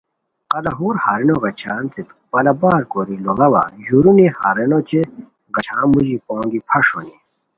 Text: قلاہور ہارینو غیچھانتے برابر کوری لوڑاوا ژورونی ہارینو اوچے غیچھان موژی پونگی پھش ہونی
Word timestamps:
قلاہور 0.51 0.95
ہارینو 1.03 1.35
غیچھانتے 1.43 2.01
برابر 2.31 2.81
کوری 2.91 3.15
لوڑاوا 3.25 3.63
ژورونی 3.85 4.27
ہارینو 4.39 4.77
اوچے 4.81 5.01
غیچھان 5.53 5.85
موژی 5.93 6.15
پونگی 6.25 6.59
پھش 6.67 6.87
ہونی 6.93 7.15